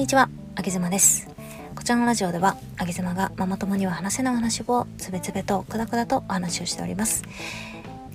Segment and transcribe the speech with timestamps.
[0.00, 1.28] にちは、あげずまです。
[1.76, 7.22] こちらのラジオでは、あげずまがママ友には話せない話をつべつべとくだくだとお話をしております。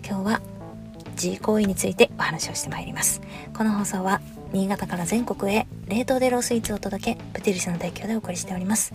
[0.03, 0.41] 今日は
[1.15, 3.21] G 行為についてお話をしてまいります。
[3.55, 4.19] この放送は
[4.51, 8.91] 新潟から全国へ冷凍でロースイーツを届け、プテリスの提供でお送りしております。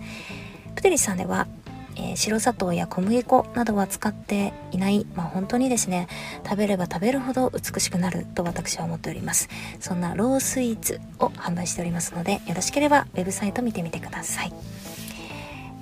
[0.75, 1.47] プテリスさんでは
[2.01, 6.07] えー、白砂糖や小麦粉などは使っていない、まあ、本当にですね
[6.43, 9.49] 食べれば食べるほど美しくなると私は思っております。
[9.79, 14.53] そんなロースイーツを販売しておりますのでよろしければウェブサイト見てみてください。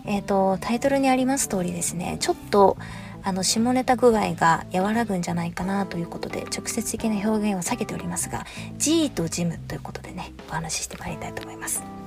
[0.06, 2.78] えっ、ー、とタイトルにあります通りですねちょっと
[3.22, 8.46] あの下ネタ具合が和らぐんじゃないかなということで直接的な表現を避けておりますが
[8.78, 11.99] G とジムということでねお話ししてまいりたいと思います。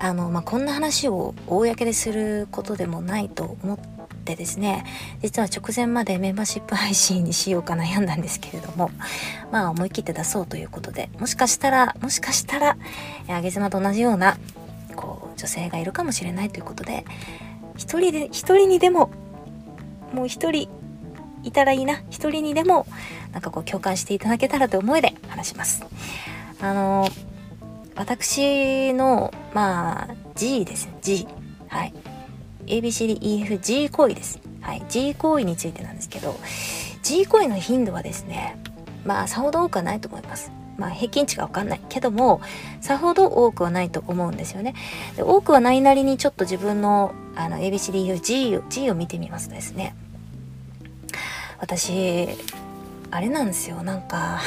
[0.00, 3.78] あの、まあ、こんな話を公ですることでもないと思っ
[4.24, 4.84] てですね
[5.22, 8.90] 実は直前までメンバーシップ配信にしようか悩んだんですけれども
[9.52, 12.76] まあ思い切って出そうということでもしかしたらもしかしたら
[13.28, 14.38] あげ妻と同じような
[14.96, 17.04] こう女性がいるかもしれないということで
[17.76, 19.10] 一人で一人にでも
[20.14, 20.68] もう一人
[21.42, 22.86] いたらいいな一人にでも
[23.32, 25.84] なんかこう共感していただけたらという思いで話します。
[26.60, 27.08] あの
[27.96, 30.98] 私の、まあ、G ですね。
[31.02, 31.26] G。
[31.68, 31.94] はい。
[32.66, 34.40] ABCDEFG 行為です。
[34.60, 34.84] はい。
[34.88, 36.38] G 行為についてなんですけど、
[37.02, 38.56] G 行為の頻度はですね、
[39.04, 40.52] まあ、さほど多くはないと思います。
[40.80, 42.40] まあ、平均値がわかんないけども、
[42.80, 44.74] さほど多くはないと思うんですよね。
[45.16, 49.94] で多くはないなりにちょっと自分のあの ABCDEFG を G を見てみますとですね、
[51.58, 52.28] 私、
[53.10, 53.82] あれなんですよ。
[53.82, 54.40] なんか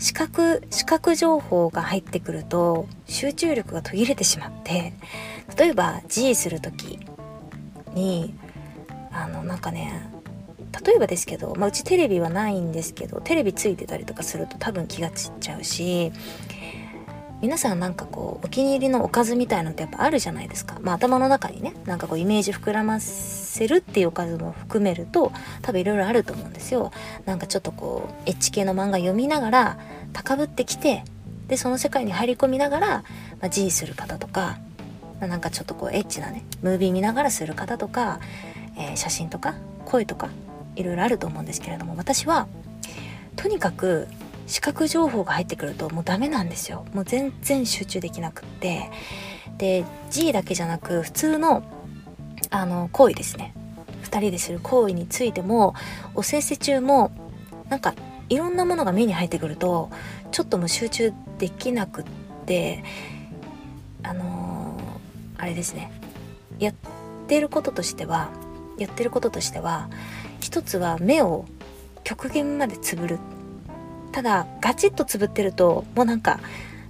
[0.00, 4.94] 視覚視覚情報が入ってくると集中力が途切れてしまって
[5.56, 6.98] 例えば G する時
[7.94, 8.34] に
[9.12, 10.10] あのなんかね
[10.84, 16.12] 例えばですけど、まあ、うちテレビはないんですけどテレビついてたりとかすると多分気が散っちゃうし
[17.40, 26.92] 皆さんなんかこうお気に入りのおかずみたいのってやっぱあるじゃないですか、まあ、頭の中にねなんかこうイメージ膨らませるっていうおかずも含めると多分いろいろあると思うんですよ。
[27.24, 29.78] なんかちょっとこうエッチ系の漫画読みながら
[30.12, 31.02] 高ぶってきて
[31.48, 32.88] でその世界に入り込みながら、
[33.40, 34.58] まあ、G する方とか、
[35.18, 38.20] なんかちょっとこうエッチなねムービー見ながらする方とか、
[38.76, 39.54] えー、写真とか
[39.86, 40.28] 声とか
[40.76, 42.48] いろいろあると思うんですけれども私は
[43.36, 44.08] とにかく
[44.50, 46.84] 視覚情報が入ってくるともうダメなんですよ。
[46.92, 48.90] もう全然集中できなくって。
[49.58, 51.62] で G だけじゃなく普通の
[52.50, 53.54] あの行為ですね。
[54.02, 55.74] 2人でする行為についても
[56.16, 57.12] おせっせ中も
[57.68, 57.94] なんか
[58.28, 59.88] いろんなものが目に入ってくると
[60.32, 62.04] ちょっともう集中できなくっ
[62.46, 62.82] て
[64.02, 65.92] あのー、あれですね。
[66.58, 66.74] やっ
[67.28, 68.30] てることとしては
[68.78, 69.88] やってることとしては
[70.40, 71.44] 一つは目を
[72.02, 73.18] 極限までつぶる。
[74.12, 76.40] ただガチッとつぶってるともうなんか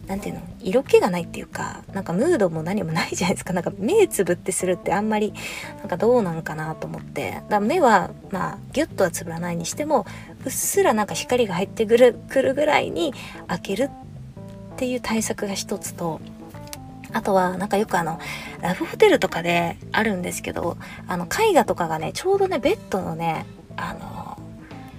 [0.06, 3.52] なんていうの色気がないっていうかなんかムードも何もないじゃないですか。
[3.52, 5.32] なんか目つぶってするってあんまり
[5.78, 7.42] なんかどうなんかなと思って。
[7.48, 10.06] だ目はまあギュッとはつぶらないにしても
[10.44, 13.14] うっすらなんか光が入ってくるくるぐらいに
[13.46, 16.20] 開けるっていう対策が一つと
[17.12, 18.18] あとはなんかよくあの
[18.60, 20.76] ラブホテルとかであるんですけど
[21.06, 24.38] あの絵画とかがねちょうどねベッドのねあの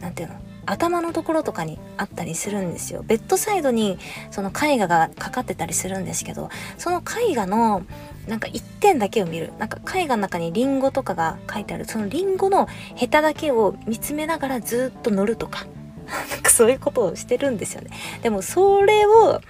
[0.01, 3.03] 何ていうの頭のところとかにあったりするんですよ。
[3.05, 3.97] ベッドサイドに
[4.29, 7.83] その絵画がかかってたりするんですけどその絵画の
[8.27, 9.53] なんか一点だけを見る。
[9.57, 11.85] なんか絵画の中にリンゴとかが書いてある。
[11.85, 15.65] そのリンゴのヘタだけを見つめながらずっと乗るとか。
[16.29, 17.89] なんかそういうことをしてるんですよね。
[18.21, 19.41] でもそれを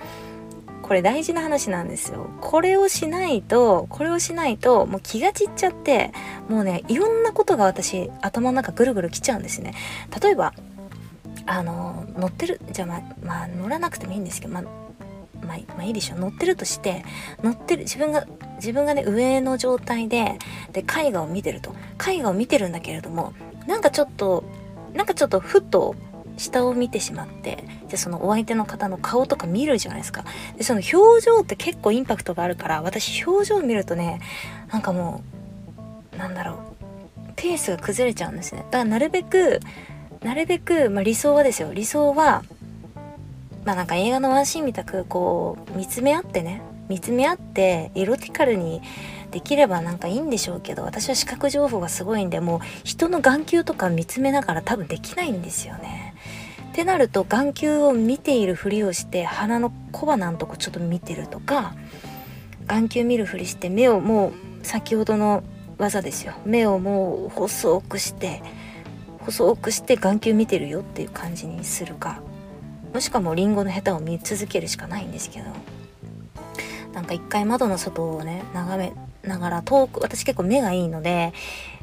[0.83, 2.29] これ大事な話なんですよ。
[2.41, 6.11] これをしないとこれをしないともう気が散っちゃって
[6.49, 9.73] もうねいろんなことが私頭の中ぐるぐる来ちゃうんですね。
[10.21, 10.53] 例えば
[11.45, 14.63] あの乗ってるじゃあまあ、まあ、乗らなくてもいいんですけどまあ
[15.41, 16.19] まあ、まあいいでしょう。
[16.19, 17.03] 乗ってるとして
[17.43, 20.37] 乗ってる自分が自分がね上の状態で
[20.71, 21.75] で絵画を見てると。
[22.07, 23.33] 絵画を見てるんだけれども
[23.67, 24.43] なんかちょっと
[24.93, 25.95] なんかちょっとふと
[26.37, 30.25] 下を見てしまってでそのお相手の方の顔とか見るじゃないですか。
[30.57, 34.19] でその表情って結構インパクトがあるから私表情を見るとね
[34.71, 35.23] なんかも
[36.13, 36.57] うなんだろう
[37.35, 38.59] ペースが崩れちゃうんですね。
[38.65, 39.59] だからなるべく
[40.23, 41.73] なるべく、まあ、理想はですよ。
[41.73, 42.43] 理想は
[43.65, 46.61] まあなんか映画のワンシーンみたくこう見つめ合ってね。
[46.89, 48.81] 見つめ合ってエロティカルに
[49.31, 56.13] できればなんかいいんでしょうけど私は視覚情報がすごいんでもう人の眼球とか見つめながら多分できないんですよね。
[56.71, 61.73] ってなると眼球を見ているふりをして鼻の小鼻のとこちょっと見てるとか
[62.67, 64.31] 眼球見るふりして目をも
[64.61, 65.43] う先ほどの
[65.77, 66.33] 技ですよ。
[66.45, 68.43] 目をもう細くして
[69.25, 72.21] 細くして眼球見てるよっていう感じにするか。
[72.93, 75.45] もしくはもうリンゴのヘタを見続けるしかないんですけど。
[76.93, 81.31] なんか一回窓の外をね眺めながら遠く私結構目がいいので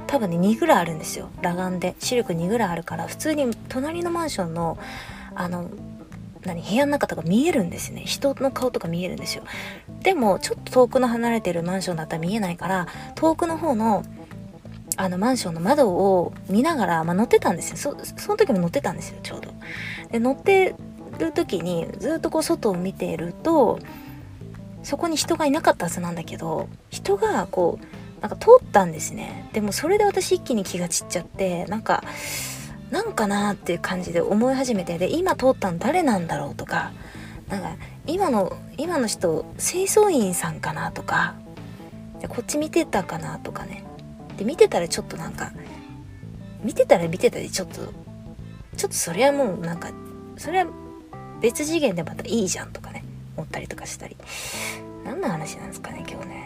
[0.06, 1.30] 多分ね2ぐらいあるんですよ。
[1.36, 1.94] 裸眼で。
[1.98, 4.78] 視力2ぐらいあるから普通に隣のマンションの
[5.34, 5.70] あの
[6.44, 8.02] 何部屋の中とか見えるんですね。
[8.04, 9.44] 人の顔とか見えるんですよ。
[10.02, 14.04] でもちょっと遠くの離れてるマンションだったら見えないから遠くの方の
[14.98, 17.76] あのマンションの窓を見ながら、まあ、乗ってたんですよ。
[17.76, 19.52] そその時も乗ってたんですよちょうど。
[20.10, 20.74] で乗って
[21.18, 23.78] る時にずっとこう外を見ていると
[24.82, 29.48] そこに人がいなかったはずなんだけど人がこうなんか通ったんですね。
[29.52, 32.02] でもそれで私一気に気が散っちゃってなんか
[32.90, 36.90] なんかなーっていう感じで思い始めてで今通ったの誰なんだろうとか
[37.48, 41.34] なんか今の今の人清掃員さんかなとか
[42.28, 43.84] こっち見てたかなとかね。
[44.38, 45.52] で見てたらちょっとなんか
[46.62, 47.74] 見てたら見てたでちょっと
[48.76, 49.90] ちょっとそれはもうなんか
[50.36, 50.70] それは
[51.40, 53.04] 別次元でまたいいじゃんとかね
[53.36, 54.16] 思ったりとかしたり。
[55.04, 56.37] 何の話なんですかね今日ね。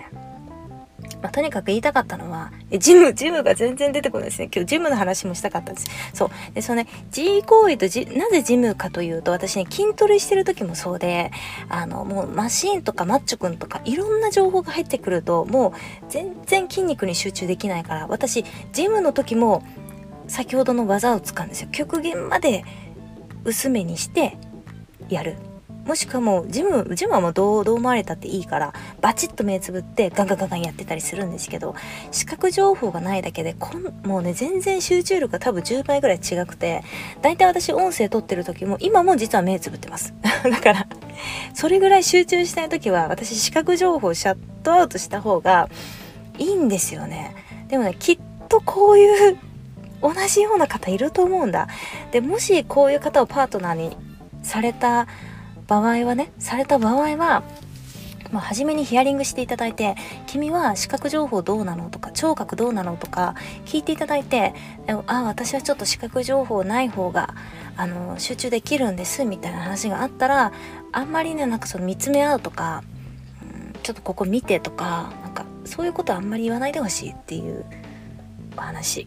[1.22, 4.50] まあ、とにかく言いたかったのは、ジム、ジムが全然出てこないですね。
[4.52, 5.86] 今日ジムの話もしたかったんです。
[6.12, 6.30] そう。
[6.54, 11.30] で、そのね、G 行為とじ、なぜジムかというと、私ね、筋トレしてる時もそうで、
[11.68, 15.72] あの、もうマシーンとかマッチョくんとか、いろんな情報が入ってくると、もう
[16.08, 19.64] 全然筋肉に集中できないから、私、ジムの時も、
[20.26, 21.68] 先ほどの技を使うんですよ。
[21.70, 22.64] 極限まで
[23.44, 24.38] 薄めにして
[25.08, 25.36] やる。
[25.84, 31.74] もしくはもうジムジムはもうどうどう思われたっていいからバチッと目つぶってガンガンガンガンやってたりするんですけど
[32.10, 36.82] 視覚情報がないだけでこんもうね全然集中力が多分10倍ぐらい違くて
[37.20, 40.14] 大体私音声撮ってる時も今も実は目つぶってます。
[40.22, 40.86] だから
[41.54, 45.68] それぐらい集中したい時は私視覚情報をシャットアウトした方が
[46.38, 47.34] いいんですよね。
[47.68, 48.18] でもねきっ
[48.48, 49.38] とこういう
[50.00, 51.68] 同じような方いると思うんだ。
[52.10, 53.96] でもしこういう方をパートナーに
[54.42, 55.06] された
[55.66, 57.42] 場合はねされた場合は
[58.32, 59.94] まあ、初めにヒアリングしていただいて
[60.26, 61.90] 君は視覚情報どうなの？
[61.90, 62.96] とか聴覚どうなの？
[62.96, 63.34] とか
[63.66, 64.54] 聞いていただいて
[65.06, 67.34] あ私はちょっと視覚情報ない方が
[67.76, 70.50] あの集中できるんですみたいな話があったら
[70.92, 72.82] あんまりねなんかその見つめ合うとか、
[73.42, 77.66] うん、ちょっとここ見てとかなんかそういうことはあんまり言わないでほしいっていう
[78.56, 79.06] お話。